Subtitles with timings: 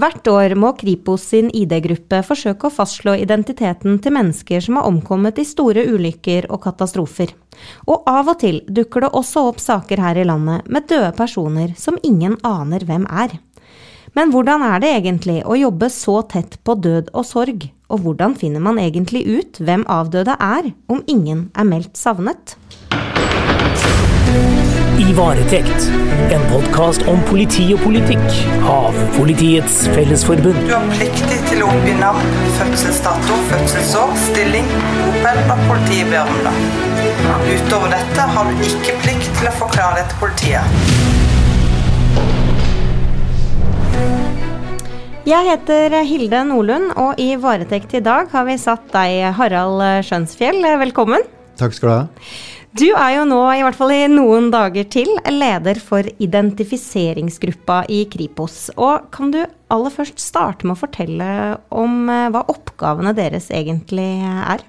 [0.00, 5.36] Hvert år må Kripos sin ID-gruppe forsøke å fastslå identiteten til mennesker som har omkommet
[5.42, 7.34] i store ulykker og katastrofer.
[7.84, 11.74] Og av og til dukker det også opp saker her i landet med døde personer
[11.76, 13.34] som ingen aner hvem er.
[14.16, 18.38] Men hvordan er det egentlig å jobbe så tett på død og sorg, og hvordan
[18.40, 22.56] finner man egentlig ut hvem avdøde er, om ingen er meldt savnet?
[25.00, 25.86] I varetekt,
[26.28, 28.26] en podkast om politi og politikk
[28.68, 30.58] av Politiets Fellesforbund.
[30.68, 36.42] Du har pliktig til å oppgi navn, fødselsdato, fødselsår, stilling, bopel og politiet ber om
[36.44, 36.52] det.
[37.54, 40.64] Utover dette har du ikke plikt til å forklare det til politiet.
[45.30, 50.60] Jeg heter Hilde Nordlund, og i varetekt i dag har vi satt deg, Harald Skjønsfjell.
[50.84, 51.24] Velkommen.
[51.56, 52.04] Takk skal du ha.
[52.70, 58.04] Du er jo nå, i hvert fall i noen dager til, leder for identifiseringsgruppa i
[58.12, 58.68] Kripos.
[58.78, 61.30] Og kan du aller først starte med å fortelle
[61.74, 64.62] om eh, hva oppgavene deres egentlig er?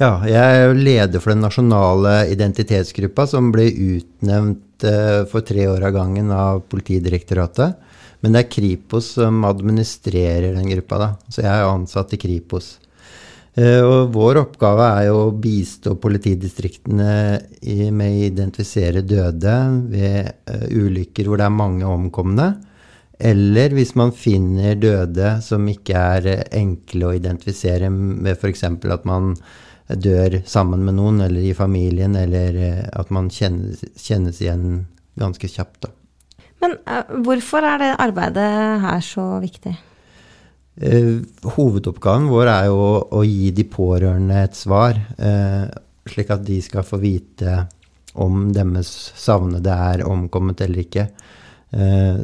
[0.00, 5.84] Ja, jeg er leder for den nasjonale identitetsgruppa som ble utnevnt eh, for tre år
[5.84, 7.76] av gangen av Politidirektoratet.
[8.24, 11.10] Men det er Kripos som administrerer den gruppa, da.
[11.28, 12.78] Så jeg er ansatt i Kripos.
[13.54, 17.10] Eh, og vår oppgave er jo å bistå politidistriktene
[17.94, 19.54] med å identifisere døde
[19.92, 22.48] ved eh, ulykker hvor det er mange omkomne.
[23.14, 28.66] Eller hvis man finner døde som ikke er eh, enkle å identifisere ved f.eks.
[28.66, 29.36] at man
[29.86, 34.86] dør sammen med noen, eller i familien, eller at man kjennes, kjennes igjen
[35.20, 35.84] ganske kjapt.
[35.84, 35.92] Da.
[36.64, 36.78] Men
[37.22, 39.76] hvorfor er det arbeidet her så viktig?
[40.74, 41.20] Eh,
[41.54, 45.68] hovedoppgaven vår er jo å, å, gi de pårørende et svar, eh,
[46.10, 47.60] slik at de skal få vite
[48.18, 51.06] om deres savnede er omkommet eller ikke.
[51.70, 52.18] Eh,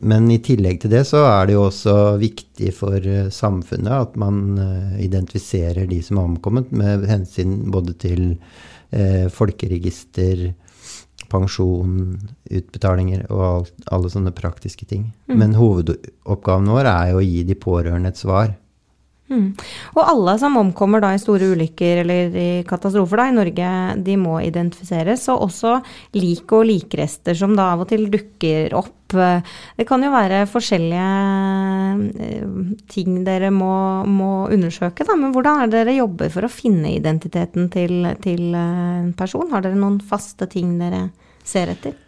[0.00, 4.54] men i tillegg til det så er det jo også viktig for samfunnet at man
[4.96, 8.22] identifiserer de som er omkommet, med hensyn både til
[9.30, 10.46] folkeregister,
[11.30, 12.16] pensjon,
[12.50, 15.08] utbetalinger og alt, alle sånne praktiske ting.
[15.30, 15.36] Mm.
[15.40, 18.52] Men hovedoppgaven vår er jo å gi de pårørende et svar.
[19.30, 19.52] Mm.
[19.94, 23.74] Og alle som omkommer da i store ulykker eller i katastrofer da, i Norge,
[24.06, 25.28] de må identifiseres.
[25.30, 25.76] Og også
[26.18, 28.96] lik og likrester som da av og til dukker opp.
[29.12, 31.08] Det kan jo være forskjellige
[32.26, 32.44] eh,
[32.90, 33.72] ting dere må,
[34.06, 35.16] må undersøke, da.
[35.18, 39.50] Men hvordan er det dere jobber for å finne identiteten til, til en person?
[39.54, 41.08] Har dere noen faste ting dere
[41.44, 41.98] ser etter?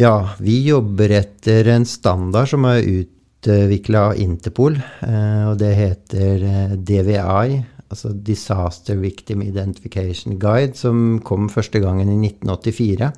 [0.00, 5.72] Ja, vi jobber etter en standard som er ut utvikla av Interpol, eh, og det
[5.74, 13.10] heter eh, DVI, altså Disaster Victim Identification Guide, som kom første gangen i 1984.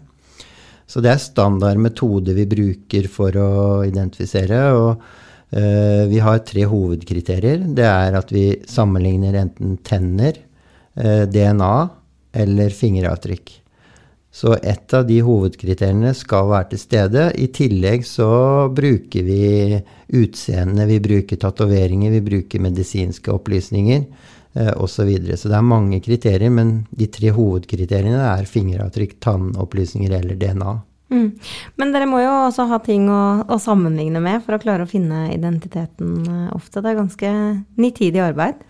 [0.86, 3.50] Så det er standard metode vi bruker for å
[3.86, 4.60] identifisere.
[4.76, 5.02] og
[5.56, 7.64] uh, Vi har tre hovedkriterier.
[7.76, 10.40] Det er at vi sammenligner enten tenner,
[11.00, 11.74] uh, DNA
[12.44, 13.60] eller fingeravtrykk.
[14.34, 17.28] Så et av de hovedkriteriene skal være til stede.
[17.38, 19.78] I tillegg så bruker vi
[20.18, 25.10] utseende, vi bruker tatoveringer, vi bruker medisinske opplysninger eh, osv.
[25.10, 30.74] Så, så det er mange kriterier, men de tre hovedkriteriene er fingeravtrykk, tannopplysninger eller DNA.
[31.14, 31.26] Mm.
[31.78, 34.90] Men dere må jo også ha ting å, å, sammenligne med for å klare å
[34.90, 36.80] finne identiteten eh, ofte.
[36.80, 37.32] Det er ganske
[37.80, 38.62] nitidig arbeid.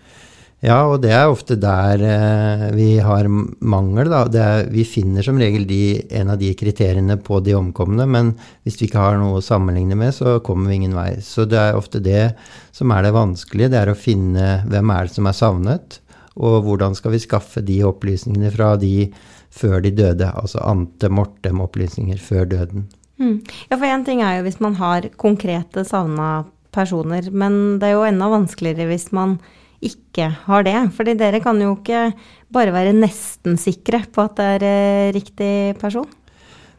[0.65, 4.09] Ja, og det er ofte der eh, vi har mangel.
[4.09, 8.31] Er, vi finner som regel de, en av de kriteriene på de omkomne, men
[8.65, 11.11] hvis vi ikke har noe å sammenligne med, så kommer vi ingen vei.
[11.21, 12.31] Så det er ofte det
[12.73, 13.69] som er det vanskelige.
[13.75, 15.99] Det er å finne hvem er det som er savnet,
[16.35, 19.11] og hvordan skal vi skaffe de opplysningene fra de
[19.55, 22.87] før de døde, altså ante mortem-opplysninger før døden.
[23.21, 23.37] Mm.
[23.69, 27.95] Ja, for én ting er jo hvis man har konkrete savna personer, men det er
[27.95, 29.37] jo enda vanskeligere hvis man
[29.83, 30.77] ikke har det.
[30.95, 32.09] Fordi dere kan jo ikke
[32.53, 36.07] bare være nesten sikre på at det er eh, riktig person.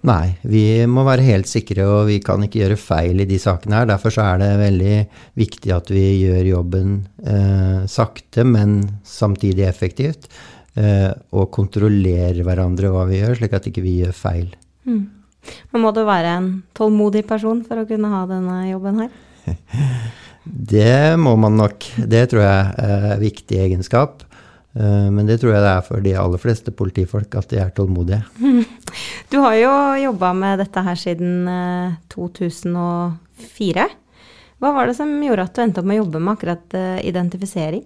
[0.07, 3.81] Nei, vi må være helt sikre, og vi kan ikke gjøre feil i de sakene
[3.81, 3.89] her.
[3.91, 4.99] Derfor er det veldig
[5.41, 6.93] viktig at vi gjør jobben
[7.27, 10.29] eh, sakte, men samtidig effektivt.
[10.77, 14.51] Eh, og kontrollerer hverandre hva vi gjør, slik at ikke vi gjør feil.
[14.87, 15.03] Mm.
[15.73, 19.19] Men må du være en tålmodig person for å kunne ha denne jobben her?
[20.47, 21.85] Det må man nok.
[21.97, 24.23] Det tror jeg er viktig egenskap.
[24.77, 27.75] Eh, men det tror jeg det er for de aller fleste politifolk, at de er
[27.77, 28.23] tålmodige.
[29.33, 31.49] Du har jo jobba med dette her siden
[32.13, 33.83] 2004.
[33.83, 33.97] Eh,
[34.63, 37.01] Hva var det som gjorde at du endte opp med å jobbe med akkurat eh,
[37.11, 37.83] identifisering?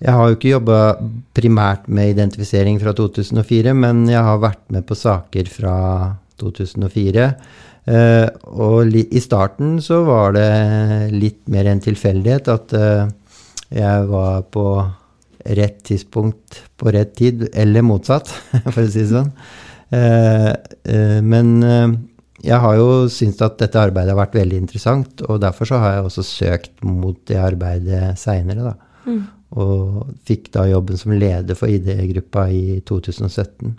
[0.00, 0.80] Jeg har jo ikke jobba
[1.36, 5.76] primært med identifisering fra 2004, men jeg har vært med på saker fra
[6.40, 7.26] 2004.
[7.88, 10.50] Eh, og i starten så var det
[11.14, 13.08] litt mer en tilfeldighet at uh,
[13.72, 14.66] jeg var på
[15.56, 18.28] rett tidspunkt på rett tid, eller motsatt,
[18.74, 19.32] for å si det sånn.
[19.90, 20.52] Uh,
[21.24, 21.56] men
[22.40, 25.96] jeg har jo syntes at dette arbeidet har vært veldig interessant, og derfor så har
[25.96, 28.74] jeg også søkt mot det arbeidet seinere, da.
[29.08, 29.22] Mm.
[29.60, 33.74] Og fikk da jobben som leder for ID-gruppa i 2017.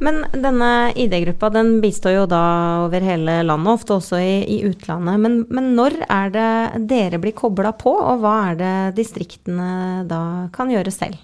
[0.00, 2.42] Men denne ID-gruppa den bistår jo da
[2.86, 5.20] over hele landet, ofte også i, i utlandet.
[5.20, 6.50] Men, men, når er det
[6.88, 11.18] dere blir kobla på, og hva er det distriktene da kan gjøre selv?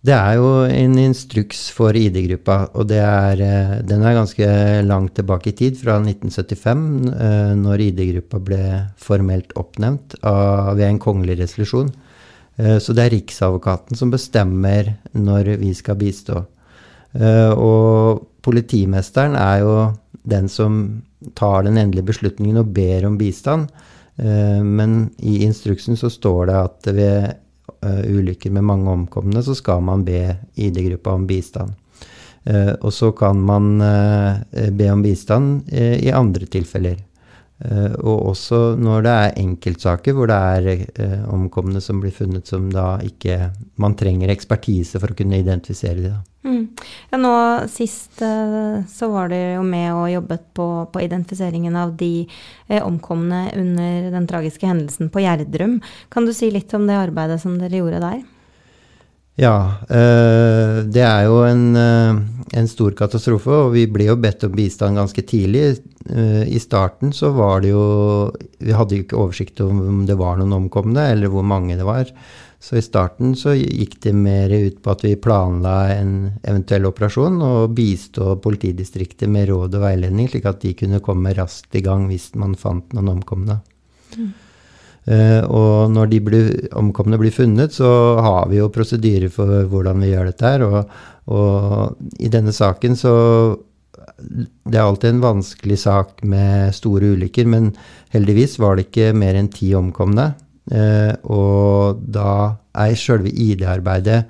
[0.00, 4.46] Det er jo en instruks for ID-gruppa, og er, eh, den er ganske
[4.86, 8.62] langt tilbake i tid, fra 1975, eh, når ID-gruppa ble
[8.96, 11.92] formelt oppnevnt av, ved en kongelig resolusjon.
[12.56, 16.46] Eh, så det er Riksadvokaten som bestemmer når vi skal bistå.
[17.12, 19.74] Eh, og politimesteren er jo
[20.30, 20.80] den som
[21.38, 23.68] tar den endelige beslutningen og ber om bistand.
[24.16, 27.18] Eh, men i instruksen så står det at ved
[27.82, 30.22] eh, ulykker med mange omkomne, så skal man be
[30.56, 31.76] ID-gruppa om bistand.
[32.80, 33.66] Og så kan man
[34.72, 36.96] be om bistand i andre tilfeller.
[37.60, 42.48] Uh, og også når det er enkeltsaker hvor det er uh, omkomne som blir funnet
[42.48, 46.22] som da ikke Man trenger ekspertise for å kunne identifisere dem.
[46.40, 46.62] Mm.
[47.10, 47.34] Ja, nå
[47.68, 52.24] sist uh, så var du jo med og jobbet på, på identifiseringen av de
[52.80, 55.82] omkomne under den tragiske hendelsen på Gjerdrum.
[56.08, 58.22] Kan du si litt om det arbeidet som dere gjorde der?
[59.40, 62.18] Ja, øh, det er jo en, øh,
[62.60, 65.78] en, stor katastrofe, og vi ble jo bedt om bistand ganske tidlig.
[66.10, 70.38] Uh, I starten så var det jo Vi hadde jo ikke oversikt om det var
[70.40, 72.08] noen omkomne, eller hvor mange det var.
[72.60, 76.12] Så i starten så gikk det mer ut på at vi planla en
[76.44, 81.80] eventuell operasjon og bistå politidistriktet med råd og veiledning, slik at de kunne komme raskt
[81.80, 83.62] i gang hvis man fant noen omkomne.
[84.18, 84.32] Mm.
[85.10, 87.88] Uh, og når de blir, omkomne blir funnet, så
[88.22, 90.62] har vi jo prosedyrer for hvordan vi gjør dette her.
[90.66, 90.92] Og,
[91.34, 93.14] og i denne saken så
[94.20, 97.70] Det er alltid en vanskelig sak med store ulykker, men
[98.12, 100.34] heldigvis var det ikke mer enn ti omkomne.
[100.70, 104.20] Uh, og da er sjølve ID-arbeidet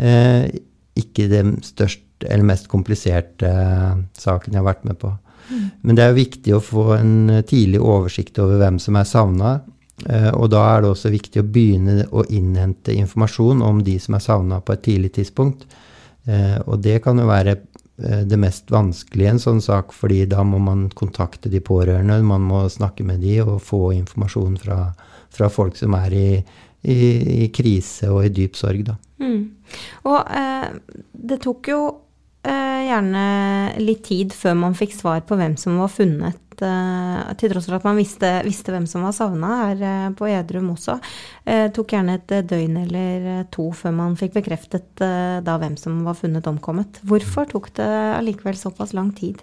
[0.00, 0.48] uh,
[0.98, 3.50] ikke den største eller mest kompliserte
[4.16, 5.12] saken jeg har vært med på.
[5.50, 5.64] Mm.
[5.84, 7.14] Men det er jo viktig å få en
[7.44, 9.73] tidlig oversikt over hvem som er savna, Eh,
[10.34, 14.24] og da er det også viktig å begynne å innhente informasjon om de som er
[14.24, 15.68] savna på et tidlig tidspunkt.
[16.24, 20.44] Eh, og det kan jo være eh, det mest vanskelige en sånn sak, fordi da
[20.46, 24.78] må man kontakte de pårørende, man må snakke med de og få informasjon fra,
[25.34, 26.28] fra folk som er i,
[26.82, 26.96] i,
[27.44, 28.96] i, krise og i dyp sorg, da.
[29.20, 29.42] Mm.
[30.10, 30.70] Og eh,
[31.28, 31.82] det tok jo
[32.44, 33.26] eh, gjerne
[33.84, 37.78] litt tid før man fikk svar på hvem som var funnet uh, til tross for
[37.78, 41.96] at man visste, visste hvem som var savna her uh, på Edrum også, uh, tok
[41.96, 47.00] gjerne et døgn eller to før man fikk bekreftet da hvem som var funnet omkommet.
[47.02, 47.90] Hvorfor tok det
[48.20, 49.42] allikevel såpass lang tid?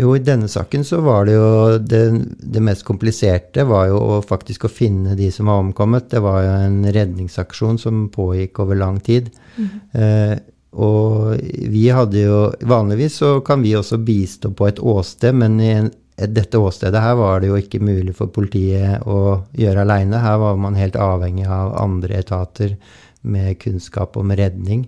[0.00, 1.48] Jo, i denne saken så var det jo
[1.78, 2.00] det,
[2.40, 6.08] det, mest kompliserte var jo faktisk å finne de som var omkommet.
[6.10, 9.28] Det var jo en redningsaksjon som pågikk over lang tid.
[9.58, 9.68] Mm.
[9.92, 10.34] Eh,
[10.72, 11.36] og
[11.68, 15.90] vi hadde jo Vanligvis så kan vi også bistå på et åsted, men i en,
[16.30, 20.20] dette åstedet her var det jo ikke mulig for politiet å gjøre aleine.
[20.22, 22.76] Her var man helt avhengig av andre etater
[23.22, 24.86] med kunnskap om redning.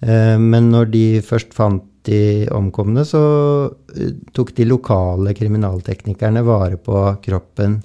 [0.00, 3.24] Eh, men når de først fant de omkomne, så
[3.96, 7.80] eh, tok de lokale kriminalteknikerne vare på kroppen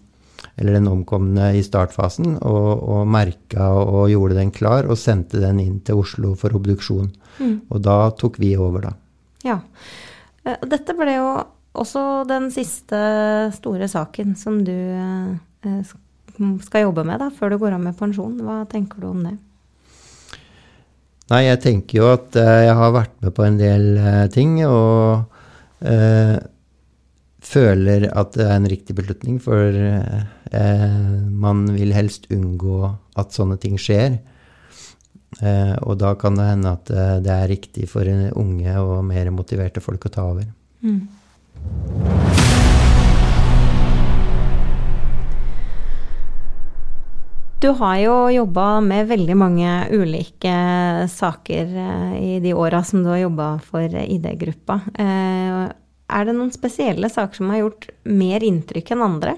[0.60, 5.62] eller den omkomne i startfasen, og, og merka og gjorde den klar, og sendte den
[5.64, 7.08] inn til Oslo for obduksjon.
[7.40, 7.54] Mm.
[7.72, 8.92] Og da tok vi over, da.
[9.48, 9.62] Ja.
[10.44, 11.30] Eh, dette ble jo
[11.78, 13.00] også den siste
[13.56, 15.84] store saken som du eh,
[16.64, 18.40] skal jobbe med da, før du går av med pensjon.
[18.46, 19.36] Hva tenker du om det?
[21.30, 24.56] Nei, jeg tenker jo at eh, jeg har vært med på en del eh, ting,
[24.66, 25.28] og
[25.86, 26.40] eh,
[27.46, 32.82] føler at det er en riktig beslutning, for eh, man vil helst unngå
[33.20, 34.18] at sånne ting skjer.
[35.38, 36.90] Eh, og da kan det hende at
[37.22, 40.50] det er riktig for unge og mer motiverte folk å ta over.
[40.82, 41.04] Mm.
[47.60, 50.52] Du har jo jobba med veldig mange ulike
[51.12, 54.78] saker eh, i de åra som du har jobba for ID-gruppa.
[54.96, 55.66] Eh,
[56.08, 59.36] er det noen spesielle saker som har gjort mer inntrykk enn andre?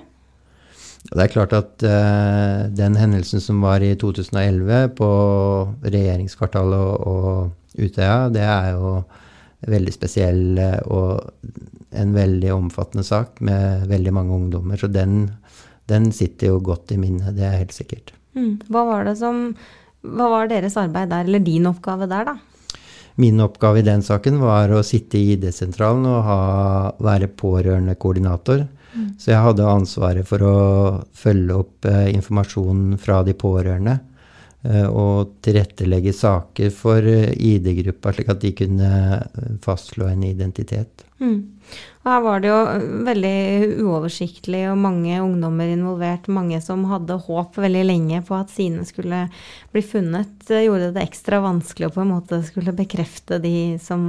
[1.09, 5.09] Det er klart at eh, den hendelsen som var i 2011 på
[5.81, 8.97] regjeringskvartalet og, Utøya, det er jo
[9.71, 10.59] veldig spesiell
[10.91, 11.23] og
[11.91, 14.79] en veldig omfattende sak med veldig mange ungdommer.
[14.79, 15.25] Så den,
[15.91, 18.13] den sitter jo godt i minnet, det er helt sikkert.
[18.37, 18.61] Mm.
[18.71, 19.49] Hva var det som
[20.01, 22.37] Hva var deres arbeid der, eller din oppgave der, da?
[23.21, 26.37] Min oppgave i den saken var å sitte i ID-sentralen og ha,
[27.03, 28.63] være pårørendekoordinator.
[28.95, 29.09] Mm.
[29.21, 30.55] Så jeg hadde ansvaret for å
[31.13, 33.99] følge opp eh, informasjonen fra de pårørende.
[34.61, 41.01] Eh, og tilrettelegge saker for eh, ID-gruppa, slik at de kunne eh, fastslå en identitet.
[41.17, 41.39] Mm.
[42.01, 42.59] Og her var det jo
[43.05, 43.35] veldig
[43.83, 46.29] uoversiktlig og mange ungdommer involvert.
[46.33, 49.27] Mange som hadde håp veldig lenge på at sine skulle
[49.73, 50.33] bli funnet.
[50.47, 54.01] Det gjorde det ekstra vanskelig å på en måte skulle bekrefte de som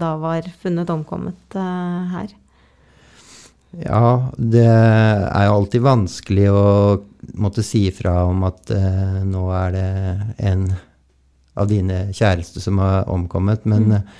[0.00, 2.32] da var funnet omkommet uh, her.
[3.82, 6.64] Ja, det er jo alltid vanskelig å
[7.40, 9.88] måtte si fra om at eh, nå er det
[10.46, 10.68] en
[11.58, 13.64] av dine kjæreste som har omkommet.
[13.66, 14.12] Men mm.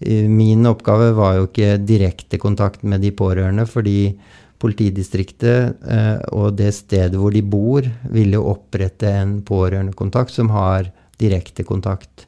[0.00, 4.14] Min oppgave var jo ikke direkte kontakt med de pårørende, fordi
[4.60, 10.90] politidistriktet eh, og det stedet hvor de bor, ville opprette en pårørendekontakt som har
[11.20, 12.26] direkte kontakt,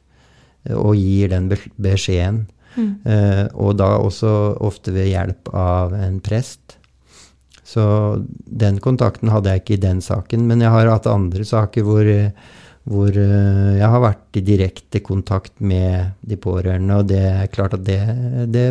[0.65, 2.45] eh, og gir den beskjeden.
[2.73, 2.93] Mm.
[3.05, 4.31] Eh, og da også
[4.65, 6.79] ofte ved hjelp av en prest.
[7.63, 7.83] Så
[8.45, 12.09] den kontakten hadde jeg ikke i den saken, men jeg har hatt andre saker hvor
[12.89, 17.77] hvor eh, jeg har vært i direkte kontakt med de pårørende, og det er klart
[17.77, 17.99] at det,
[18.51, 18.65] det,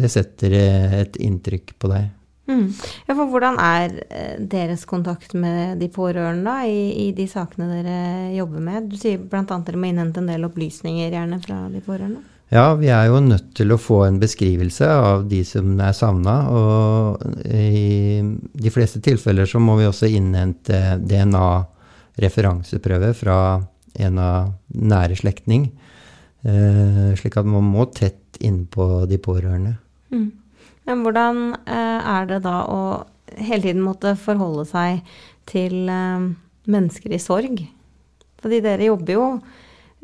[0.00, 0.54] det setter
[1.02, 2.12] et inntrykk på deg.
[2.44, 2.66] Mm.
[3.08, 7.70] Ja, for hvordan er eh, deres kontakt med de pårørende da, i, i, de sakene
[7.70, 7.96] dere
[8.36, 8.90] jobber med?
[8.92, 9.44] Du sier bl.a.
[9.48, 12.22] dere må innhente en del opplysninger gjerne fra de pårørende?
[12.52, 16.34] Ja, vi er jo nødt til å få en beskrivelse av de som er savna.
[16.52, 21.48] Og i de fleste tilfeller så må vi også innhente DNA
[22.20, 23.38] referanseprøve fra
[23.94, 25.68] en av nære slektning.
[26.44, 29.76] Eh, slik at man må tett innpå de pårørende.
[30.12, 30.30] Mm.
[30.84, 32.80] Men hvordan eh, er det da å
[33.38, 35.00] hele tiden måtte forholde seg
[35.48, 36.26] til eh,
[36.68, 37.62] mennesker i sorg?
[38.44, 39.28] Fordi dere jobber jo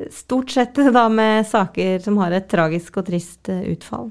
[0.09, 4.09] stort sett da med saker som har et tragisk og trist utfall.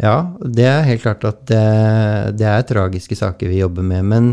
[0.00, 1.64] Ja, det er helt klart at det,
[2.40, 4.08] det er tragiske saker vi jobber med.
[4.10, 4.32] Men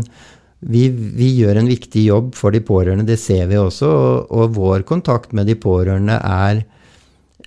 [0.62, 3.88] vi, vi, gjør en viktig jobb for de pårørende, det ser vi også.
[3.88, 6.62] Og, og vår kontakt med de pårørende er,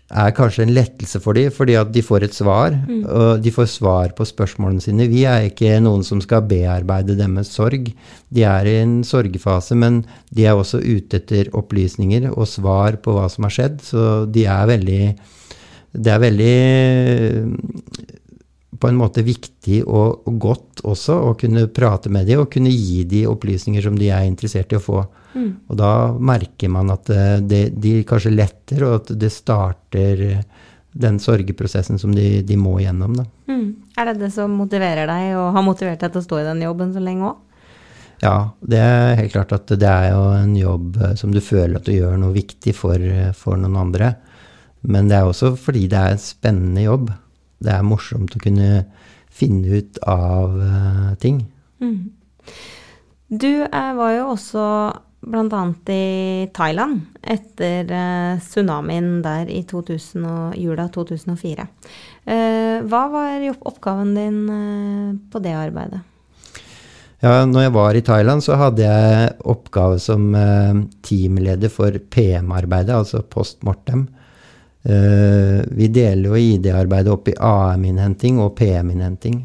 [0.10, 2.76] er, kanskje en lettelse for dem, fordi at de får et svar.
[2.76, 3.06] Mm.
[3.06, 5.08] Og de får svar på spørsmålene sine.
[5.12, 7.88] Vi er ikke noen som skal bearbeide deres sorg.
[8.36, 10.04] De er i en sorgfase, men
[10.36, 13.80] de er også ute etter opplysninger og svar på hva som har skjedd.
[13.86, 15.02] Så de er veldig
[15.96, 16.56] Det er veldig
[18.80, 22.74] på en måte viktig og, og, godt også å kunne prate med dem og kunne
[22.74, 25.04] gi dem opplysninger som de er interessert i å få.
[25.36, 25.50] Mm.
[25.70, 30.26] Og da merker man at eh, det, de kanskje letter, og at det starter
[30.96, 33.18] den sorgeprosessen som de, de må gjennom.
[33.20, 33.26] Da.
[33.52, 33.68] Mm.
[34.00, 36.64] Er det det som motiverer deg, og har motivert deg til å stå i den
[36.64, 37.42] jobben så lenge òg?
[38.24, 41.80] Ja, det er helt klart at det er jo en jobb eh, som du føler
[41.80, 44.14] at du gjør noe viktig for, eh, for noen andre.
[44.88, 47.10] Men det er også fordi det er en spennende jobb
[47.64, 48.86] det er morsomt å kunne
[49.36, 51.42] finne ut av uh, ting.
[51.84, 52.12] Mm.
[53.36, 54.64] Du var jo også
[55.26, 55.62] bl.a.
[55.90, 61.70] i Thailand etter uh, tsunamien der i 2000 og, jula 2004.
[62.86, 64.38] hva var oppgaven din
[65.32, 66.02] på det arbeidet?
[67.24, 70.28] Ja, når jeg var i Thailand, så hadde jeg oppgave som
[71.06, 74.06] teamleder for PM-arbeidet, altså post mortem.
[74.86, 79.40] Uh, vi deler jo ID-arbeidet opp i AM-innhenting og PM-innhenting.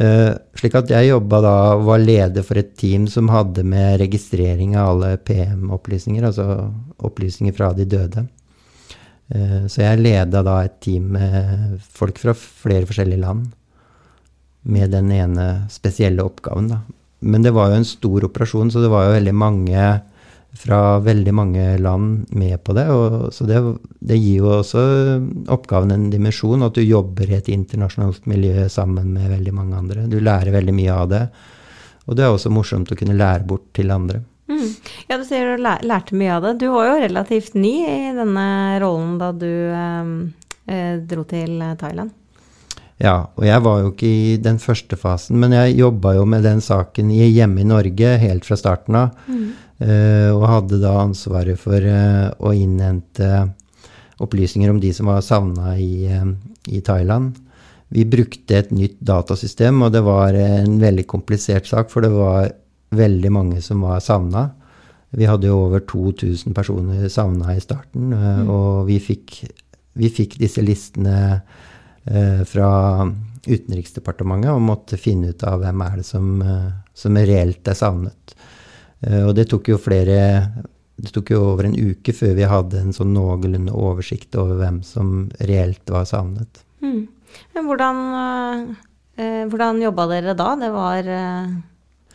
[0.00, 3.98] Uh, slik at jeg jobba da og var leder for et team som hadde med
[4.00, 6.70] registrering av alle PM-opplysninger, altså
[7.04, 8.24] opplysninger fra de døde.
[9.28, 13.50] Uh, så jeg leda da et team med folk fra flere forskjellige land
[14.62, 16.80] med den ene spesielle oppgaven, da.
[17.22, 19.84] Men det var jo en stor operasjon, så det var jo veldig mange
[20.52, 22.84] fra veldig mange land med på det.
[22.92, 23.60] Og, så det,
[24.00, 24.82] det, gir jo også
[25.52, 30.06] oppgaven en dimensjon, at du jobber i et internasjonalt miljø sammen med veldig mange andre.
[30.12, 31.24] Du lærer veldig mye av det.
[32.06, 34.22] Og det er også morsomt å kunne lære bort til andre.
[34.50, 34.68] Mm.
[35.08, 36.56] Ja, du sier du lærte mye av det.
[36.60, 38.48] Du var jo relativt ny i denne
[38.82, 40.10] rollen da du eh,
[40.66, 42.18] eh dro til Thailand.
[43.02, 46.44] Ja, og jeg var jo ikke i den første fasen, men jeg jobba jo med
[46.46, 49.16] den saken hjemme i Norge helt fra starten av.
[49.26, 49.48] Mm.
[49.82, 53.28] Uh, og hadde da ansvaret for uh, å innhente
[54.22, 56.28] opplysninger om de som var savna i, uh,
[56.70, 57.40] i, Thailand.
[57.92, 62.52] Vi brukte et nytt datasystem, og det var en veldig komplisert sak, for det var
[62.94, 64.50] veldig mange som var savna.
[65.12, 69.42] Vi hadde jo over 2000 personer savna i starten, eh, og vi fikk,
[70.00, 71.16] vi fikk disse listene
[72.08, 72.70] eh, fra
[73.42, 78.36] Utenriksdepartementet og måtte finne ut av hvem er det som, eh, som reelt er savnet.
[79.06, 80.18] Eh, og det tok jo flere
[81.02, 84.82] Det tok jo over en uke før vi hadde en sånn noenlunde oversikt over hvem
[84.86, 86.62] som reelt var savnet.
[86.84, 87.08] Mm.
[87.56, 88.00] Men hvordan,
[89.16, 90.48] eh, hvordan jobba dere da?
[90.60, 91.52] Det var eh,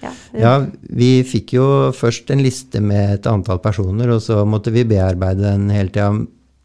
[0.06, 0.54] ja, Ja,
[0.94, 1.68] vi fikk jo
[1.98, 6.12] først en liste med et antall personer, og så måtte vi bearbeide den hele tida.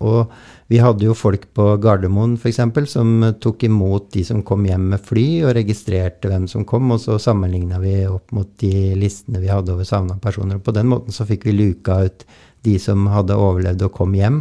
[0.02, 0.32] Og
[0.72, 2.62] vi hadde jo folk på Gardermoen f.eks.
[2.88, 3.10] som
[3.44, 7.18] tok imot de som kom hjem med fly, og registrerte hvem som kom, og så
[7.20, 10.56] sammenligna vi opp mot de listene vi hadde over savna personer.
[10.56, 12.24] Og på den måten så fikk vi luka ut
[12.64, 14.40] de som hadde overlevd og kom hjem.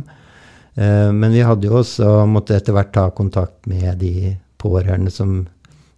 [0.80, 5.42] Eh, Men vi hadde jo også måtte etter hvert ta kontakt med de pårørende som,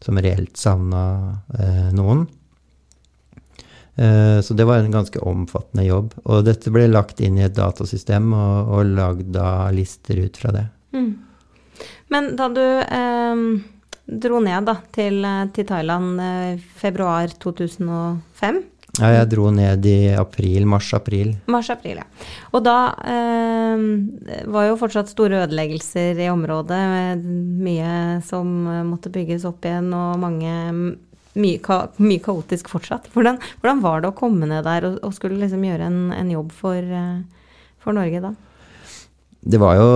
[0.01, 1.03] som reelt savna
[1.59, 2.25] eh, noen.
[3.95, 6.13] Eh, Så det var en ganske omfattende jobb.
[6.25, 10.51] Og dette ble lagt inn i et datasystem og, og lagd da lister ut fra
[10.55, 10.65] det.
[10.93, 11.13] Mm.
[12.13, 13.45] Men da du eh,
[14.25, 15.23] dro ned da, til,
[15.55, 18.61] til Thailand eh, februar 2005
[18.99, 21.31] Ja, jeg dro ned i april, mars-april.
[21.49, 22.27] Mars-april, ja.
[22.53, 22.75] Og da
[23.09, 23.85] eh,
[24.53, 26.83] var jo fortsatt store ødeleggelser i området.
[27.23, 30.53] Mye som eh, måtte bygges opp igjen, og mange
[31.39, 33.09] mye, ka, mye kaotisk fortsatt.
[33.13, 36.33] Hvordan, hvordan var det å komme ned der og, og skulle liksom gjøre en, en
[36.33, 37.21] jobb for, eh,
[37.83, 38.33] for Norge da?
[39.43, 39.87] Det var jo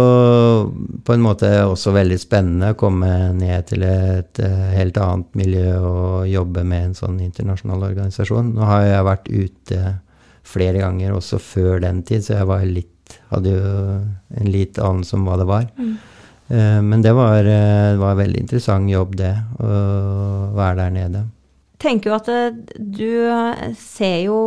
[1.07, 5.77] på en måte også veldig spennende å komme ned til et eh, helt annet miljø
[5.77, 8.51] og jobbe med en sånn internasjonal organisasjon.
[8.57, 9.93] Nå har jeg vært ute
[10.47, 13.71] flere ganger også før den tid, så jeg var litt, hadde jo
[14.41, 15.71] en litt anelse om hva det var.
[15.79, 15.95] Eh,
[16.49, 19.71] Men det var, eh, det var en veldig interessant jobb, det, å
[20.55, 21.23] være der nede.
[21.81, 24.37] tenker jo at eh, du eh, ser jo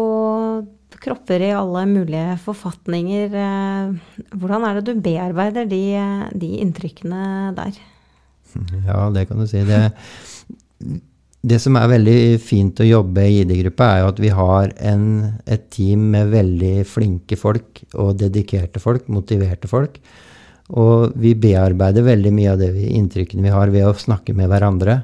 [1.01, 3.37] kropper i alle mulige forfatninger.
[3.37, 5.85] Eh, Hvordan er det du bearbeider de,
[6.33, 7.79] de inntrykkene der?
[8.89, 9.61] Ja, det kan du si.
[9.63, 9.93] Det,
[11.47, 15.05] det som er veldig fint å jobbe i ID-gruppa, er jo at vi har en,
[15.47, 20.01] et team med veldig flinke folk og dedikerte folk, motiverte folk.
[20.71, 24.49] Og vi bearbeider veldig mye av det vi- inntrykkene vi har ved å snakke med
[24.53, 25.03] hverandre.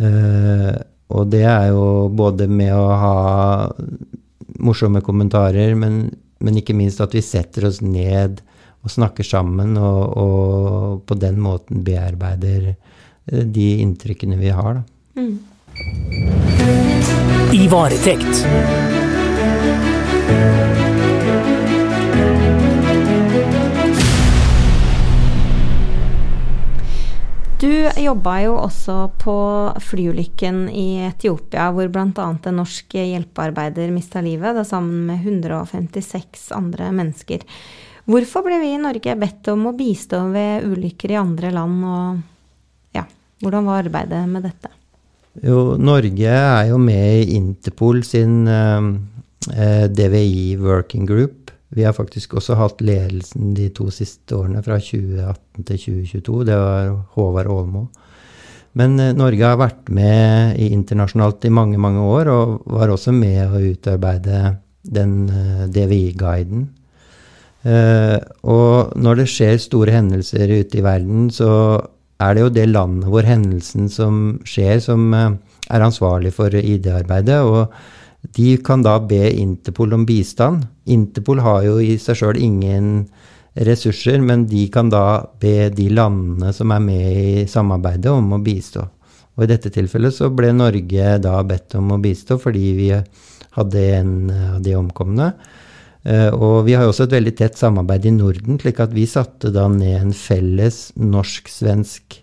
[0.00, 0.74] Eh,
[1.10, 3.72] og det er jo både med å ha
[4.60, 6.10] morsomme kommentarer, men,
[6.40, 8.40] men ikke minst at vi setter oss ned
[8.84, 14.80] og snakker sammen, og, og på den måten bearbeider eh, de inntrykkene vi har.
[14.80, 14.82] Da.
[17.52, 18.44] I varetekt.
[27.60, 27.68] Du
[28.00, 29.34] jobba jo også på
[29.84, 32.06] flyulykken i Etiopia, hvor bl.a.
[32.08, 37.44] en norsk hjelpearbeider mista livet, da sammen med 156 andre mennesker.
[38.08, 42.96] Hvorfor ble vi i Norge bedt om å bistå ved ulykker i andre land, og
[42.96, 43.04] ja,
[43.44, 44.72] hvordan var arbeidet med dette?
[45.44, 48.88] Jo, Norge er jo med i Interpol sin eh,
[49.52, 51.39] eh, DVI Working Group.
[51.70, 56.38] Vi har faktisk også hatt ledelsen de to siste årene, fra 2018 til 2022.
[56.48, 57.84] Det var Håvard Aalmo.
[58.78, 63.42] Men eh, Norge har vært med internasjonalt i mange, mange år, og var også med
[63.46, 66.66] å utarbeide den eh, DVI-guiden.
[67.62, 68.18] Eh,
[68.50, 71.52] og når det skjer store hendelser ute i verden, så
[72.20, 77.40] er det jo det landet hvor hendelsen som skjer, som er ansvarlig for ID-arbeidet.
[77.46, 77.70] Og
[78.36, 80.66] de kan da be Interpol om bistand.
[80.86, 83.08] Interpol har jo i seg sjøl ingen
[83.54, 88.42] ressurser, men de kan da be de landene som er med i samarbeidet, om å
[88.42, 88.86] bistå.
[89.36, 92.88] Og i dette tilfellet så ble Norge da bedt om å bistå fordi vi
[93.56, 95.32] hadde en av de omkomne.
[96.04, 99.06] Eh, Og vi har jo også et veldig tett samarbeid i Norden, slik at vi
[99.10, 102.20] satte da ned en felles norsk-svensk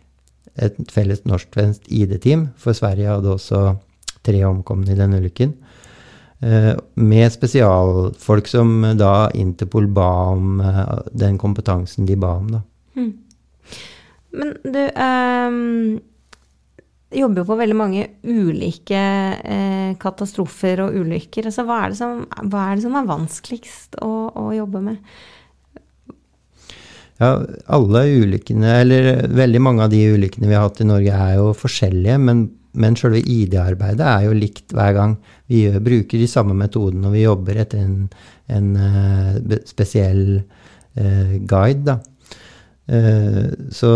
[0.58, 3.78] et felles norsk-svensk ID-team, for Sverige hadde også
[4.26, 5.54] tre omkomne i denne ulykken.
[6.40, 12.52] Eh, Med spesialfolk som da Interpol ba om eh, den kompetansen de ba om.
[12.58, 12.62] da.
[14.38, 16.00] Men du um,
[17.16, 21.48] jobber jo på veldig mange ulike eh, katastrofer og ulykker.
[21.48, 22.22] Altså, hva, er det som,
[22.52, 25.02] hva er det som er vanskeligst å, å jobbe med?
[27.18, 27.32] Ja,
[27.74, 31.48] alle ulykkene, eller veldig mange av de ulykkene vi har hatt i Norge, er jo
[31.58, 32.44] forskjellige, men,
[32.78, 35.16] men selve ID-arbeidet er jo likt hver gang.
[35.50, 37.98] Vi gjør, bruker de samme metodene, og vi jobber etter en,
[38.54, 41.98] en uh, spesiell uh, guide.
[42.88, 43.92] Eh, så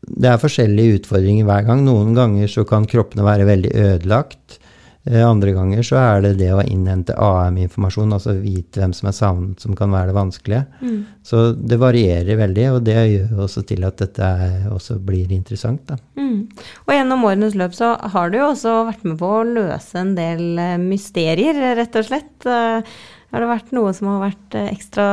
[0.00, 1.84] det er forskjellige utfordringer hver gang.
[1.86, 4.59] Noen ganger så kan kroppene være veldig ødelagt.
[5.08, 9.16] Eh, andre ganger så er det det å innhente AM-informasjon, altså vite hvem som er
[9.16, 10.64] savnet, som kan være det vanskelige.
[10.84, 10.98] Mm.
[11.24, 14.28] Så det varierer veldig, og det gjør også til at dette
[14.68, 15.86] også blir interessant.
[15.88, 15.96] Da.
[16.20, 16.50] Mm.
[16.84, 20.12] Og gjennom årenes løp så har du jo også vært med på å løse en
[20.18, 22.34] del eh, mysterier, rett og slett.
[22.44, 25.08] Eh, har det vært noe som har vært ekstra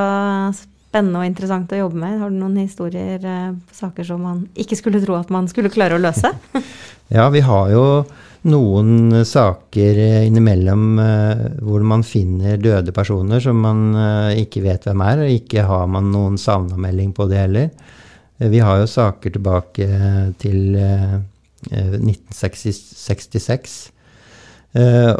[0.52, 2.19] spennende og interessant å jobbe med?
[2.19, 5.95] Har du noen historier på saker som man ikke skulle tro at man skulle klare
[5.95, 6.34] å løse?
[7.15, 7.84] ja, vi har jo
[8.45, 9.97] noen saker
[10.28, 15.34] innimellom uh, hvor man finner døde personer som man uh, ikke vet hvem er, og
[15.34, 17.67] ikke har man noen savnamelding på det heller.
[18.38, 19.86] Uh, vi har jo saker tilbake
[20.41, 20.60] til
[21.67, 23.91] 1966.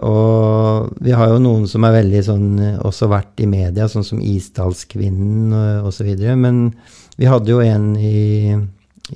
[0.06, 4.22] og vi har jo noen som er veldig sånn også vært i media, sånn som
[4.22, 6.14] Isdalskvinnen uh, osv.
[6.38, 6.74] Men
[7.18, 8.54] vi hadde jo en i,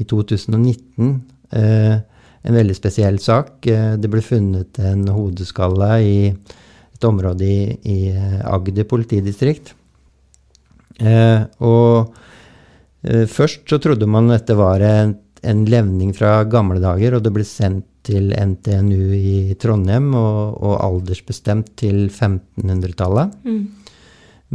[0.01, 1.21] i 2019
[2.41, 3.67] en veldig spesiell sak.
[3.67, 6.17] Eh, det ble funnet en hodeskalle i
[7.01, 9.73] et område i, i eh, Agder politidistrikt.
[11.01, 12.13] Eh, og
[13.01, 17.33] eh, først så trodde man dette var en, en, levning fra gamle dager, og det
[17.33, 23.35] ble sendt til NTNU i Trondheim og, og aldersbestemt til 1500-tallet.
[23.45, 23.63] Mm.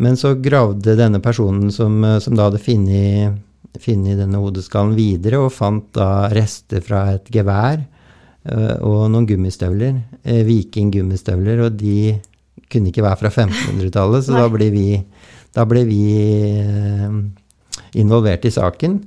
[0.02, 3.38] Men så gravde denne personen som, som da hadde funnet
[3.82, 9.98] funnet denne hodeskallen videre, og fant da rester fra et gevær uh, og noen gummistøvler.
[10.26, 12.16] Uh, Viking-gummistøvler, og de
[12.72, 14.88] kunne ikke være fra 1500-tallet, så da ble vi,
[15.54, 16.00] da ble vi
[16.62, 17.20] uh,
[17.98, 18.98] involvert i saken.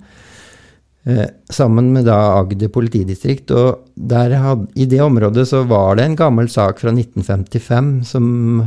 [1.49, 3.49] sammen med da Agder politidistrikt.
[3.55, 8.25] Og had, i det området så var det en gammel sak fra 1955 som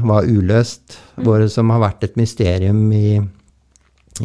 [0.08, 1.48] var uløst, mm.
[1.52, 3.20] som har vært et mysterium i,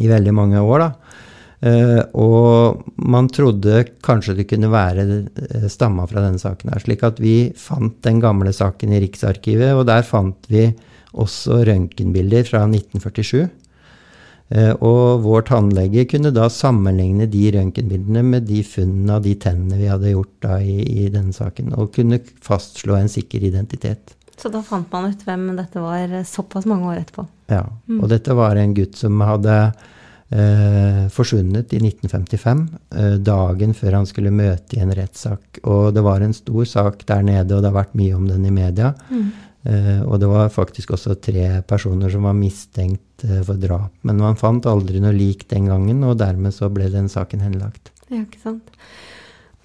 [0.00, 0.86] i veldig mange år.
[0.86, 1.27] da.
[1.58, 6.70] Uh, og man trodde kanskje det kunne være uh, stamma fra denne saken.
[6.70, 10.68] her, Slik at vi fant den gamle saken i Riksarkivet, og der fant vi
[11.18, 13.48] også røntgenbilder fra 1947.
[14.54, 19.82] Uh, og vår tannlege kunne da sammenligne de røntgenbildene med de funnene av de tennene
[19.82, 24.14] vi hadde gjort da i, i denne saken, og kunne fastslå en sikker identitet.
[24.38, 27.26] Så da fant man ut hvem dette var såpass mange år etterpå?
[27.50, 27.98] Ja, mm.
[27.98, 29.56] og dette var en gutt som hadde
[30.30, 32.64] eh, forsvunnet i 1955,
[32.94, 35.60] eh, dagen før han skulle møte i en rettssak.
[35.64, 38.46] Og det var en stor sak der nede, og det har vært mye om den
[38.48, 38.94] i media.
[39.10, 39.28] Mm.
[39.68, 43.92] Eh, og det var faktisk også tre personer som var mistenkt eh, for drap.
[44.06, 47.92] Men man fant aldri noe lik den gangen, og dermed så ble den saken henlagt.
[48.08, 48.74] Ja, ikke sant.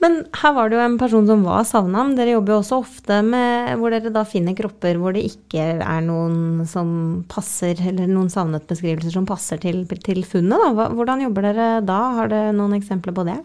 [0.04, 2.04] Men her var det jo en person som var savna.
[2.18, 6.04] Dere jobber jo også ofte med hvor dere da finner kropper hvor det ikke er
[6.04, 10.60] noen som passer, eller noen savnet beskrivelser som passer til, til funnet.
[10.60, 10.90] Da.
[10.92, 12.00] Hvordan jobber dere da?
[12.20, 13.40] Har dere noen eksempler på det?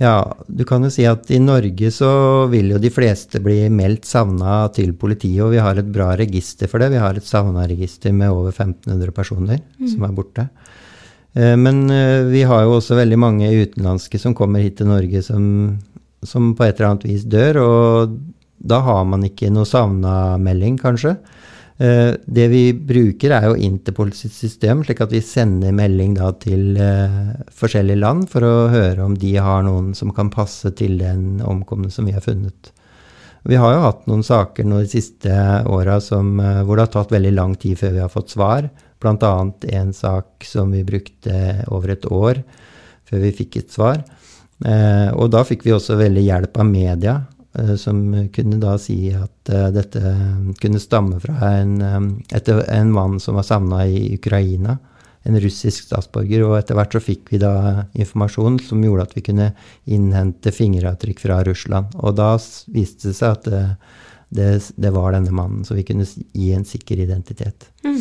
[0.00, 0.14] Ja,
[0.48, 2.10] du kan jo si at i Norge så
[2.48, 6.70] vil jo de fleste bli meldt savna til politiet, og vi har et bra register
[6.72, 6.88] for det.
[6.94, 9.90] Vi har et savna-register med over 1500 personer mm.
[9.92, 10.46] som er borte.
[11.34, 15.22] Eh, men eh, vi har jo også veldig mange utenlandske som kommer hit til Norge
[15.22, 15.44] som,
[16.26, 18.16] som på et eller annet vis dør, og
[18.60, 21.14] da har man ikke noe savna-melding, kanskje.
[21.80, 26.32] Eh, det vi bruker, er jo Interpol sitt system, slik at vi sender melding da
[26.42, 26.74] til
[27.56, 31.92] forskjellige land for å høre om de har noen som kan passe til den omkomne
[31.94, 32.74] som vi har funnet.
[33.48, 35.32] Vi har jo hatt noen saker nå de siste
[35.64, 38.66] åra hvor det har tatt veldig lang tid før vi har fått svar.
[39.00, 39.34] Bl.a.
[39.72, 42.42] en sak som vi brukte over et år
[43.10, 44.02] før vi fikk et svar.
[44.66, 47.16] Eh, og da fikk vi også veldig hjelp av media,
[47.56, 48.02] eh, som
[48.34, 50.14] kunne da si at eh, dette
[50.60, 54.78] kunne stamme fra en, en mann som var savna i Ukraina.
[55.28, 56.46] En russisk statsborger.
[56.46, 59.50] Og etter hvert så fikk vi da informasjon som gjorde at vi kunne
[59.84, 61.92] innhente fingeravtrykk fra Russland.
[62.00, 62.34] Og da
[62.72, 63.64] viste det seg at det,
[64.32, 67.68] det, det var denne mannen, så vi kunne gi en sikker identitet.
[67.84, 68.00] Mm.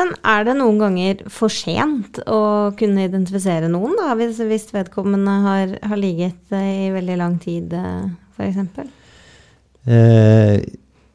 [0.00, 5.34] Men er det noen ganger for sent å kunne identifisere noen, da, hvis, hvis vedkommende
[5.44, 8.06] har, har, ligget i veldig lang tid, eh,
[8.38, 8.86] f.eks.?
[9.84, 10.54] Eh,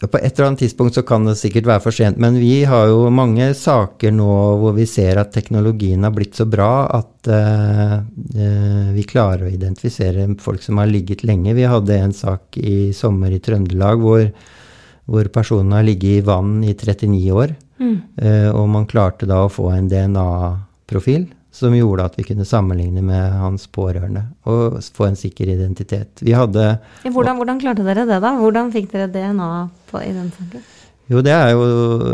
[0.06, 2.92] på et eller annet tidspunkt så kan det sikkert være for sent, men vi har
[2.92, 4.30] jo mange saker nå
[4.62, 7.98] hvor vi ser at teknologien har blitt så bra at eh,
[8.38, 11.58] eh vi klarer å identifisere folk som har ligget lenge.
[11.58, 14.30] Vi hadde en sak i sommer i Trøndelag hvor,
[15.10, 17.58] hvor personen har ligget i vann i 39 år.
[17.82, 17.98] Mm.
[18.22, 23.04] Uh, og man klarte da å få en DNA-profil som gjorde at vi kunne sammenligne
[23.06, 26.20] med hans pårørende og få en sikker identitet.
[26.20, 26.66] Vi hadde
[27.06, 28.34] hvordan, hvordan, klarte dere det, da?
[28.42, 29.52] Hvordan fikk dere DNA
[29.92, 30.66] på, i den saken?
[31.06, 31.66] Jo, det er jo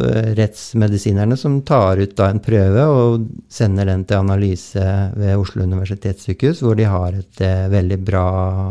[0.03, 4.83] eh, rettsmedisinerne som tar ut da en prøve og sender den til analyse
[5.15, 8.25] ved Oslo universitetssykehus, hvor de har et eh, veldig bra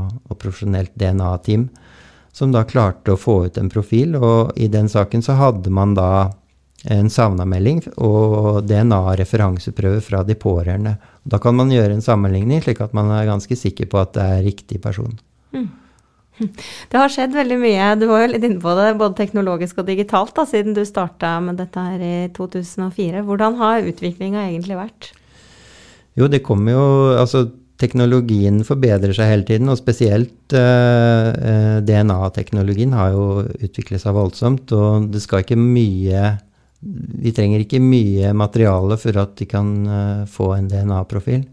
[0.05, 1.71] og profesjonelt DNA-team
[2.37, 4.15] som da klarte å få ut en profil.
[4.21, 6.11] Og i den saken så hadde man da
[6.89, 10.95] en savnamelding og DNA-referanseprøve fra de pårørende.
[11.29, 14.25] Da kan man gjøre en sammenligning, slik at man er ganske sikker på at det
[14.25, 15.19] er riktig person.
[15.53, 15.69] Mm.
[16.41, 17.87] Det har skjedd veldig mye.
[18.01, 21.35] Du var jo litt inne på det, både teknologisk og digitalt, da, siden du starta
[21.45, 23.25] med dette her i 2004.
[23.29, 25.11] Hvordan har utviklinga egentlig vært?
[26.19, 26.87] Jo, det kommer jo
[27.21, 27.45] Altså,
[27.81, 33.27] teknologien forbedrer seg hele tiden, og spesielt eh, eh, DNA-teknologien har jo
[33.61, 36.25] utviklet seg voldsomt, og det skal ikke mye
[36.81, 41.45] Vi trenger ikke mye materiale for at de kan uh, få en DNA-profil.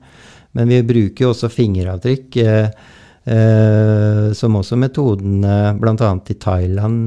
[0.57, 6.11] Men vi bruker jo også fingeravtrykk, uh, som også metodene bl.a.
[6.31, 6.99] i Thailand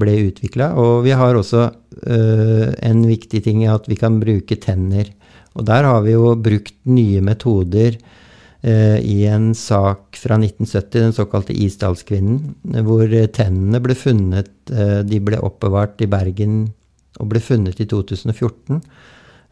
[0.00, 0.70] ble utvikla.
[0.80, 1.66] Og vi har også
[2.00, 5.10] en viktig ting at vi kan bruke tenner
[5.58, 7.96] og der har vi jo brukt nye metoder
[8.62, 12.54] eh, i en sak fra 1970, den såkalte Isdalskvinnen,
[12.86, 16.62] hvor tennene ble funnet eh, De ble oppbevart i Bergen
[17.18, 18.78] og ble funnet i 2014.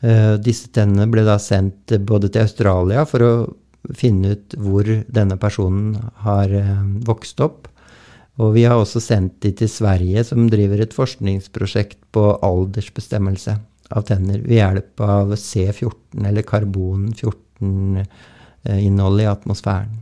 [0.01, 3.33] Eh, disse tennene ble da sendt både til Australia for å
[3.97, 7.69] finne ut hvor denne personen har eh, vokst opp.
[8.39, 13.53] Og vi har også sendt de til Sverige, som driver et forskningsprosjekt på aldersbestemmelse
[13.89, 19.95] av tenner ved hjelp av C14 eller karbon-14-innholdet i atmosfæren.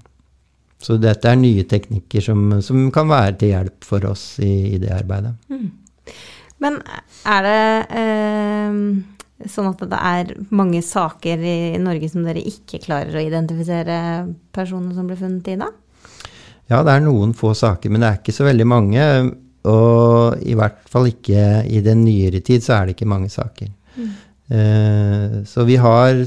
[0.82, 4.78] Så dette er nye teknikker som, som kan være til hjelp for oss i, i
[4.82, 5.34] det arbeidet.
[5.48, 5.70] Mm.
[6.62, 6.78] Men
[7.28, 7.62] er det
[8.00, 8.76] eh,
[9.52, 13.98] sånn at det er mange saker i Norge som dere ikke klarer å identifisere
[14.56, 15.68] personene som ble funnet i, da?
[16.72, 19.02] Ja, det er noen få saker, men det er ikke så veldig mange.
[19.66, 23.70] Og i hvert fall ikke i den nyere tid så er det ikke mange saker.
[23.96, 24.10] Mm.
[24.56, 26.24] Eh, så vi har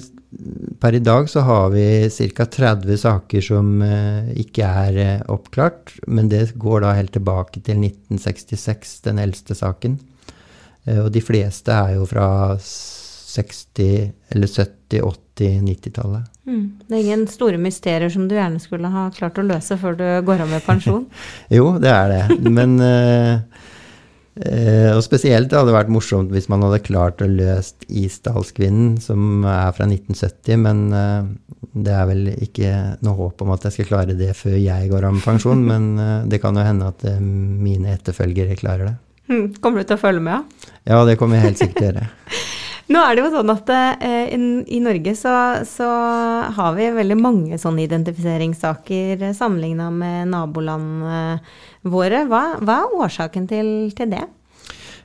[0.80, 2.46] Per i dag så har vi ca.
[2.46, 5.96] 30 saker som eh, ikke er eh, oppklart.
[6.08, 9.98] Men det går da helt tilbake til 1966, den eldste saken.
[10.86, 12.28] Eh, og de fleste er jo fra
[12.62, 16.30] 60, eller 70, 80, 90-tallet.
[16.46, 16.64] Mm.
[16.86, 20.08] Det er ingen store mysterier som du gjerne skulle ha klart å løse før du
[20.30, 21.10] går av med pensjon?
[21.58, 22.40] jo, det er det.
[22.46, 22.78] Men
[24.46, 29.46] uh, Og spesielt det hadde vært morsomt hvis man hadde klart å løst Isdalskvinnen, som
[29.48, 30.60] er fra 1970.
[30.64, 31.30] Men eh,
[31.86, 32.72] det er vel ikke
[33.06, 35.66] noe håp om at jeg skal klare det før jeg går av med pensjon.
[35.66, 35.92] men
[36.32, 38.96] det kan jo hende at mine etterfølgere klarer det.
[39.30, 39.46] Mm.
[39.62, 40.62] Kommer du til å følge med?
[40.86, 42.10] Ja, ja det kommer jeg helt sikkert til å gjøre.
[42.90, 45.34] Nå er det jo sånn at eh, i Norge så,
[45.70, 45.88] så,
[46.56, 51.38] har vi veldig mange sånne identifiseringssaker sammenligna med nabolandene
[51.86, 52.24] våre.
[52.30, 54.26] Hva, hva, er årsaken til, til, det?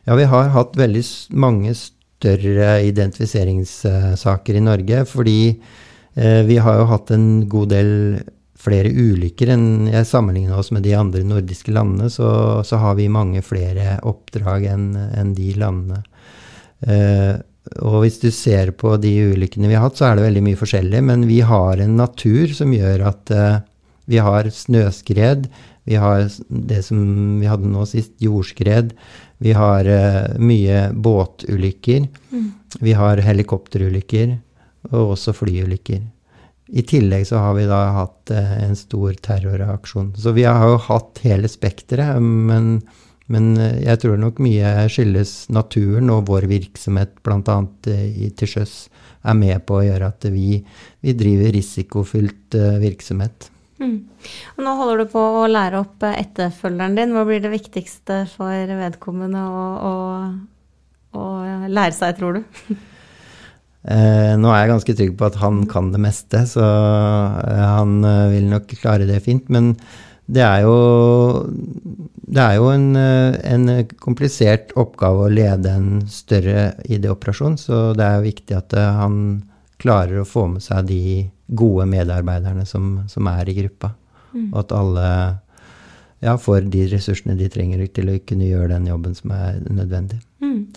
[0.08, 1.04] Ja, vi har hatt veldig
[1.36, 5.04] mange større identifiseringssaker i Norge.
[5.10, 7.94] Fordi eh, vi har jo hatt en god del
[8.64, 13.12] flere ulykker enn jeg sammenligna oss med de andre nordiske landene, så, så har vi
[13.12, 16.00] mange flere oppdrag enn en de landene.
[16.80, 17.34] Eh,
[17.80, 20.60] og hvis du ser på de ulykkene vi har hatt, så er det veldig mye
[20.60, 21.00] forskjellig.
[21.08, 23.62] Men vi har en natur som gjør at uh,
[24.10, 25.48] vi har snøskred.
[25.88, 26.98] Vi har det som
[27.40, 28.92] vi hadde nå sist, jordskred.
[29.44, 32.04] Vi har uh, mye båtulykker.
[32.34, 32.50] Mm.
[32.84, 34.36] Vi har helikopterulykker.
[34.92, 36.02] Og også flyulykker.
[36.74, 40.12] I tillegg så har vi da hatt uh, en stor terroraksjon.
[40.20, 42.20] Så vi har jo hatt hele spekteret.
[42.20, 42.76] Men
[43.32, 47.56] men eh, jeg tror nok mye skyldes naturen og vår virksomhet bl.a.
[47.88, 48.76] Eh, til sjøs
[49.24, 50.58] er med på å gjøre at vi,
[51.00, 53.48] vi driver risikofylt eh, virksomhet.
[53.80, 53.98] Mm.
[54.56, 57.14] Og nå holder du på å lære opp etterfølgeren din.
[57.16, 59.94] Hva blir det viktigste for vedkommende å, å,
[61.18, 61.24] å
[61.68, 62.74] lære seg, tror du?
[63.84, 67.98] Eh, nå er jeg ganske trygg på at han kan det meste, så han
[68.32, 69.50] vil nok klare det fint.
[69.52, 69.74] Men
[70.26, 70.76] det er jo,
[72.24, 73.66] det er jo en, en,
[74.00, 79.18] komplisert oppgave å lede en større ID-operasjon, så det er jo viktig at eh, han
[79.82, 81.02] klarer å få med seg de
[81.52, 83.92] gode medarbeiderne som, som er i gruppa.
[84.32, 84.46] Mm.
[84.52, 85.08] Og at alle
[86.24, 90.22] ja, får de ressursene de trenger til å kunne gjøre den jobben som er nødvendig.
[90.40, 90.70] Mm.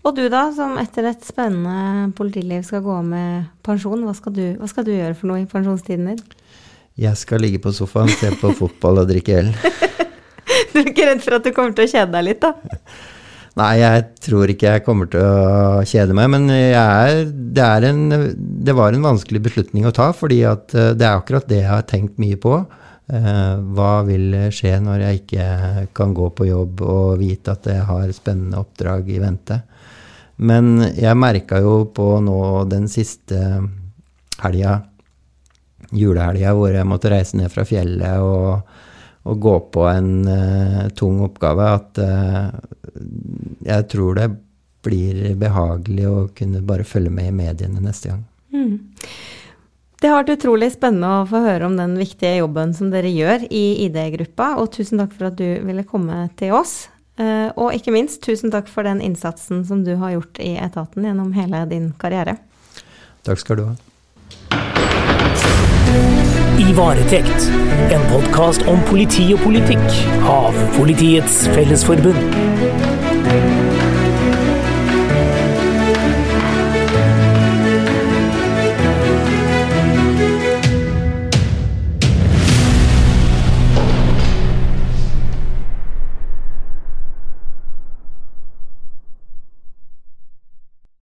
[0.00, 4.44] Og du da, som etter et spennende politiliv skal gå med pensjon, hva skal du,
[4.60, 6.22] hva skal du gjøre for noe i pensjonstiden din?
[7.00, 9.54] Jeg skal ligge på sofaen, se på fotball og drikke øl.
[10.72, 12.52] du er ikke redd for at du kommer til å kjede deg litt, da?
[13.58, 16.28] Nei, jeg tror ikke jeg kommer til å kjede meg.
[16.32, 18.04] Men er, det, en,
[18.38, 21.88] det, var en vanskelig beslutning å ta, fordi eh, det er akkurat det jeg har
[21.88, 22.60] tenkt mye på.
[23.10, 25.48] Eh, hva vil skje når jeg ikke
[25.96, 29.62] kan gå på jobb og vite at jeg har spennende oppdrag i vente?
[30.40, 33.40] Men jeg merka jo på nå den siste
[34.40, 34.78] helga
[35.90, 38.76] julehelga hvor jeg måtte reise ned fra fjellet og,
[39.26, 42.48] og gå på en uh, tung oppgave at uh,
[43.66, 44.30] jeg tror det
[44.84, 48.22] blir behagelig å kunne bare følge med i mediene neste gang.
[50.00, 53.44] Det har vært utrolig spennende å få høre om den viktige jobben som dere gjør
[53.52, 56.88] i ID-gruppa, og tusen takk for at du ville komme til oss.
[57.20, 61.04] Eh, Og ikke minst, tusen takk for den innsatsen som du har gjort i etaten
[61.04, 62.38] gjennom hele din karriere.
[63.28, 63.76] Takk skal du ha.
[66.74, 67.50] Varetekt,
[67.90, 69.98] en podkast om politi og politikk
[70.30, 72.39] av Politiets Fellesforbund.